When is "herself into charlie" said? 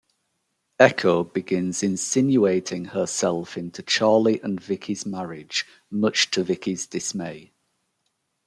2.85-4.41